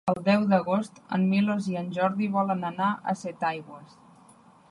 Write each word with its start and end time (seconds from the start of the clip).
El 0.11 0.19
deu 0.27 0.45
d'agost 0.53 0.95
en 1.17 1.27
Milos 1.33 1.67
i 1.73 1.77
en 1.83 1.91
Jordi 1.99 2.31
volen 2.37 2.67
anar 2.71 2.89
a 3.13 3.17
Setaigües. 3.23 3.97